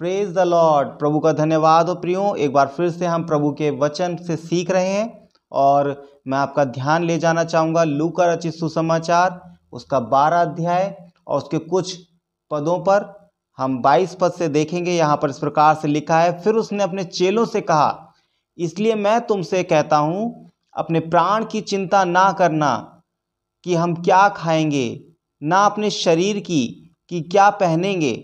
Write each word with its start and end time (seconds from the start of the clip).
Praise 0.00 0.28
the 0.34 0.38
Lord 0.38 0.88
प्रभु 0.98 1.18
का 1.20 1.30
धन्यवाद। 1.32 1.88
हो 1.88 1.94
प्रियो, 1.94 2.34
एक 2.34 2.52
बार 2.52 2.66
फिर 2.66 2.90
से 2.90 3.06
हम 3.06 3.24
प्रभु 3.24 3.50
के 3.52 3.70
वचन 3.78 4.14
से 4.18 4.36
सीख 4.36 4.70
रहे 4.70 4.88
हैं 4.88 5.28
और 5.52 5.88
मैं 6.26 6.38
आपका 6.38 6.64
ध्यान 6.66 7.04
ले 7.04 7.16
जाना 7.18 7.44
चाहूँगा। 7.44 7.82
लू 7.84 8.08
का 8.10 8.32
रचित 8.32 8.54
सुसमाचार, 8.54 9.40
उसका 9.72 10.00
बारह 10.00 10.40
अध्याय 10.40 10.96
और 11.26 11.38
उसके 11.38 11.58
कुछ 11.58 11.96
पदों 12.50 12.78
पर 12.78 13.04
हम 13.58 13.80
बाईस 13.82 14.16
पद 14.20 14.32
से 14.32 14.48
देखेंगे। 14.48 14.92
यहाँ 14.92 15.16
पर 15.16 15.30
इस 15.30 15.38
प्रकार 15.38 15.74
से 15.74 15.88
लिखा 15.88 16.20
है, 16.20 16.40
फिर 16.40 16.54
उसने 16.54 16.82
अपने 16.82 17.04
चेलों 17.04 17.44
से 17.46 17.60
कहा, 17.62 18.14
इसलिए 18.58 18.94
मैं 18.94 19.20
तुमसे 19.26 19.62
कहता 19.64 19.96
हूँ, 19.98 20.50
अपने 20.76 21.00
प्राण 21.00 21.44
की 21.44 21.60
चिंता 21.60 22.04
ना 22.06 22.30
करना 22.32 22.74
कि 23.66 23.74
हम 23.74 23.94
क्या 23.94 24.28
खाएँगे, 24.36 25.00
ना 25.42 25.64
अपने 25.66 25.90
शरीर 25.92 26.40
की 26.40 26.66
कि 27.10 27.20
क्या 27.22 27.50
पहनेंगे। 27.50 28.16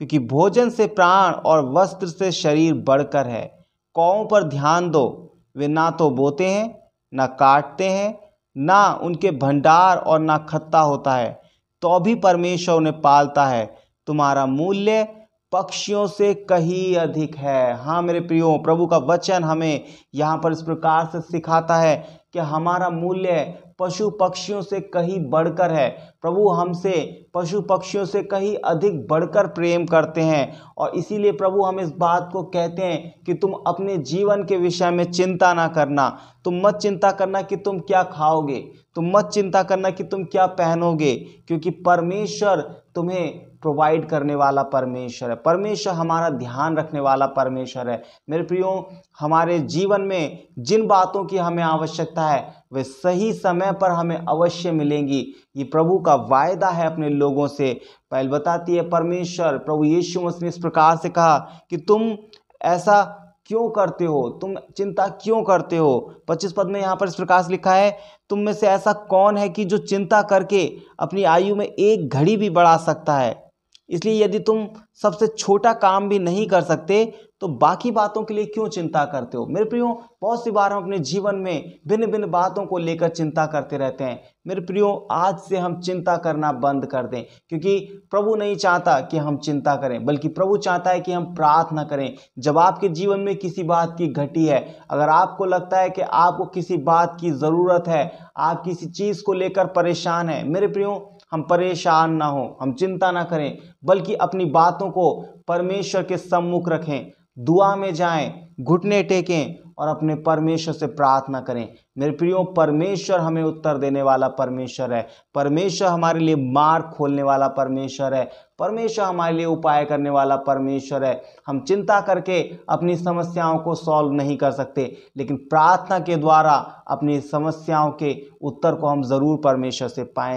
क्योंकि 0.00 0.18
भोजन 0.18 0.70
से 0.70 0.86
प्राण 0.86 1.32
और 1.32 1.72
वस्त्र 1.72 2.06
से 2.06 2.32
शरीर 2.32 2.74
बढ़कर 2.74 3.26
है। 3.26 3.66
कौओं 3.94 4.26
पर 4.26 4.42
ध्यान 4.42 4.90
दो। 4.90 5.34
वे 5.56 5.68
ना 5.68 5.90
तो 5.90 6.10
बोते 6.10 6.46
हैं, 6.46 6.82
ना 7.14 7.26
काटते 7.26 7.88
हैं, 7.88 8.20
ना 8.56 9.00
उनके 9.02 9.30
भंडार 9.30 9.96
और 9.96 10.18
ना 10.18 10.38
खत्ता 10.38 10.80
होता 10.80 11.16
है। 11.16 11.40
तो 11.82 12.00
भी 12.00 12.14
परमेश्वर 12.14 12.74
उन्हें 12.74 13.00
पालता 13.00 13.46
है। 13.46 13.76
तुम्हारा 14.06 14.46
मूल्य 14.46 15.08
पक्षियों 15.52 16.06
से 16.06 16.34
कहीं 16.34 16.96
अधिक 16.96 17.36
है। 17.36 17.74
हाँ 17.74 18.02
मेरे 18.02 18.20
प्रियो, 18.20 18.58
प्रभु 18.58 18.86
का 18.86 18.98
वचन 18.98 19.44
हमें 19.44 19.84
यहाँ 20.14 20.38
पर 20.38 20.52
इस 20.52 20.62
प्रकार 20.62 21.06
से 21.06 21.20
सिखाता 21.20 21.76
है 21.76 22.19
कि 22.32 22.38
हमारा 22.38 22.90
मूल्य 22.90 23.58
पशु 23.78 24.10
पक्षियों 24.10 24.62
से 24.62 24.80
कहीं 24.80 25.18
बढ़कर 25.30 25.72
है। 25.72 25.88
प्रभु 26.22 26.48
हमसे, 26.48 27.26
पशु 27.34 27.60
पक्षियों 27.60 28.04
से 28.04 28.22
कहीं 28.22 28.56
अधिक 28.64 29.06
बढ़कर 29.08 29.46
प्रेम 29.46 29.86
करते 29.86 30.20
हैं 30.20 30.60
और 30.78 30.90
इसीलिए 30.90 31.32
प्रभु 31.32 31.62
हम 31.62 31.80
इस 31.80 31.92
बात 31.98 32.28
को 32.32 32.42
कहते 32.42 32.82
हैं 32.82 33.14
कि 33.26 33.34
तुम 33.34 33.52
अपने 33.66 33.96
जीवन 33.96 34.42
के 34.44 34.56
विषय 34.56 34.90
में 34.90 35.04
चिंता 35.12 35.54
ना 35.54 35.68
करना। 35.68 36.18
तुम 36.44 36.60
मत 36.66 36.76
चिंता 36.76 37.10
करना 37.12 37.42
कि 37.42 37.56
तुम 37.56 37.78
क्या 37.78 38.02
खाओगे। 38.02 38.58
तुम 38.94 39.10
मत 39.16 39.24
चिंता 39.24 39.62
करना 39.62 39.90
कि 39.90 40.04
तुम 40.04 40.24
क्या 40.24 40.46
पहनोगे, 40.46 41.14
क्योंकि 41.48 41.70
परमेश्वर 41.70 42.60
तुम्हें 42.94 43.50
प्रोवाइड 43.62 44.08
करने 44.08 44.34
वाला 44.34 44.62
परमेश्वर 44.62 45.30
है। 45.30 45.34
परमेश्वर 45.36 45.92
हमारा 45.92 46.28
ध्यान 46.30 46.76
रखने 46.76 47.00
वाला 47.00 47.26
परमेश्वर 47.26 47.88
है। 47.90 48.02
मेरे 48.30 48.42
प्रियो, 48.42 48.88
हमारे 49.20 49.58
जीवन 49.58 50.00
में 50.00 50.48
जिन 50.58 50.86
बातों 50.86 51.24
की 51.24 51.36
हमें 51.36 51.62
आवश्यकता 51.62 52.19
है, 52.28 52.54
वे 52.72 52.82
सही 52.82 53.32
समय 53.32 53.72
पर 53.72 53.90
हमें 53.90 54.16
अवश्य 54.16 54.72
मिलेंगी। 54.72 55.34
ये 55.56 55.64
प्रभु 55.64 55.98
का 55.98 56.14
वायदा 56.14 56.68
है 56.68 56.86
अपने 56.86 57.08
लोगों 57.08 57.46
से। 57.46 57.80
पहल 58.10 58.28
बताती 58.28 58.76
है 58.76 58.88
परमेश्वर, 58.88 59.58
प्रभु 59.58 59.84
यीशु 59.84 60.20
मसीह 60.20 60.42
ने 60.42 60.48
इस 60.48 60.58
प्रकार 60.58 60.96
से 60.96 61.08
कहा 61.08 61.38
कि 61.70 61.76
तुम 61.76 62.16
ऐसा 62.62 63.16
क्यों 63.46 63.70
करते 63.70 64.04
हो? 64.04 64.38
तुम 64.40 64.54
चिंता 64.76 65.06
क्यों 65.06 65.42
करते 65.42 65.76
हो? 65.76 66.14
पच्चीस 66.28 66.52
पद 66.52 66.66
में 66.66 66.80
यहाँ 66.80 66.96
पर 66.96 67.08
इस 67.08 67.14
प्रकार 67.14 67.42
से 67.42 67.50
लिखा 67.50 67.74
है, 67.74 67.98
तुम 68.28 68.38
में 68.38 68.52
से 68.52 68.66
ऐसा 68.66 68.92
कौन 68.92 69.36
है 69.36 69.48
कि 69.48 69.64
जो 69.64 69.78
चिंता 69.78 70.22
करके 70.22 70.76
अपनी 71.00 71.24
आयु 71.24 71.56
में 71.56 71.66
एक 71.66 72.08
घड़ी 72.08 72.36
भी 72.36 72.50
बढ़ा 72.50 72.76
सकता 72.76 73.18
है? 73.18 73.49
इसलिए 73.90 74.24
यदि 74.24 74.38
तुम 74.38 74.66
सबसे 75.02 75.26
छोटा 75.28 75.72
काम 75.72 76.08
भी 76.08 76.18
नहीं 76.18 76.46
कर 76.46 76.62
सकते 76.62 77.04
तो 77.40 77.48
बाकी 77.50 77.90
बातों 77.90 78.22
के 78.22 78.34
लिए 78.34 78.44
क्यों 78.44 78.66
चिंता 78.68 79.04
करते 79.04 79.36
हो? 79.36 79.46
मेरे 79.46 79.64
प्रियो, 79.64 79.86
बहुत 80.22 80.42
सी 80.44 80.50
बार 80.50 80.72
हम 80.72 80.82
अपने 80.82 80.98
जीवन 81.00 81.36
में 81.36 81.78
भिन्न 81.88 82.06
भिन्न 82.06 82.30
बातों 82.30 82.64
को 82.66 82.78
लेकर 82.78 83.08
चिंता 83.08 83.46
करते 83.46 83.76
रहते 83.76 84.04
हैं। 84.04 84.20
मेरे 84.46 84.60
प्रियो, 84.60 84.90
आज 85.12 85.38
से 85.38 85.56
हम 85.56 85.80
चिंता 85.80 86.16
करना 86.16 86.50
बंद 86.54 86.86
कर 86.86 87.06
दें, 87.06 87.22
क्योंकि 87.48 87.78
प्रभु 88.10 88.34
नहीं 88.34 88.56
चाहता 88.56 88.98
कि 89.00 89.18
हम 89.18 89.36
चिंता 89.36 89.74
करें, 89.76 90.04
बल्कि 90.06 90.28
प्रभु 90.28 90.56
चाहता 90.56 90.90
है 90.90 91.00
कि 91.00 91.12
हम 91.12 91.24
प्रार्थना 91.34 91.84
करें। 91.84 92.14
जब 92.38 92.58
आपके 92.58 92.88
जीवन 92.90 93.20
में 93.20 93.34
किसी 93.36 93.62
बात 93.62 93.94
की 93.98 94.08
घटी 94.08 94.44
है, 94.46 94.60
अगर 94.90 95.08
आपको 95.08 95.44
लगता 95.44 95.78
है 95.78 95.90
कि 95.90 96.02
आपको 96.02 96.44
किसी 96.44 96.76
बात 96.76 97.16
की 97.20 97.30
ज़रूरत 97.30 97.88
है, 97.88 98.10
आप 98.36 98.62
किसी 98.64 98.86
चीज़ 98.86 99.22
को 99.22 99.32
लेकर 99.32 99.66
परेशान 99.66 100.28
है, 100.28 100.42
मेरे 100.48 100.66
प्रियो 100.66 101.18
हम 101.32 101.42
परेशान 101.42 102.12
ना 102.12 102.26
हो, 102.26 102.58
हम 102.62 102.72
चिंता 102.72 103.10
ना 103.12 103.24
करें, 103.24 103.58
बल्कि 103.84 104.14
अपनी 104.14 104.44
बातों 104.44 104.90
को 104.90 105.10
परमेश्वर 105.48 106.02
के 106.02 106.16
सम्मुख 106.16 106.68
रखें, 106.68 107.10
दुआ 107.38 107.74
में 107.76 107.94
जाएँ, 107.94 108.32
घुटने 108.60 109.02
टेकें 109.02 109.54
और 109.78 109.88
अपने 109.88 110.14
परमेश्वर 110.14 110.74
से 110.74 110.86
प्रार्थना 110.86 111.40
करें। 111.40 111.68
मेरे 111.98 112.12
प्रियो, 112.12 112.42
परमेश्वर 112.56 113.20
हमें 113.20 113.42
उत्तर 113.42 113.78
देने 113.78 114.02
वाला 114.02 114.28
परमेश्वर 114.28 114.92
है। 114.92 115.06
परमेश्वर 115.34 115.88
हमारे 115.88 116.20
लिए 116.20 116.36
मार्ग 116.36 116.84
खोलने 116.84 117.22
वाला 117.22 117.48
परमेश्वर 117.48 118.14
है। 118.14 118.28
परमेश्वर 118.58 119.04
हमारे 119.04 119.36
लिए 119.36 119.46
उपाय 119.46 119.84
करने 119.84 120.10
वाला 120.10 120.36
परमेश्वर 120.36 121.04
है। 121.04 121.22
हम 121.46 121.60
चिंता 121.60 122.00
करके 122.00 122.40
अपनी 122.68 122.96
समस्याओं 122.96 123.58
को 123.58 123.74
सॉल्व 123.74 124.12
नहीं 124.12 124.36
कर 124.36 124.50
सकते, 124.50 124.96
लेकिन 125.16 125.36
प्रार्थना 125.36 125.98
के 125.98 126.16
द्वारा 126.16 126.52
अपनी 126.88 127.20
समस्याओं 127.20 127.90
के 127.92 128.14
उत्तर 128.42 128.74
को 128.74 128.86
हम 128.86 129.02
ज़रूर 129.02 129.40
परमेश्वर 129.44 129.88
से 129.88 130.04
पाएँ। 130.04 130.28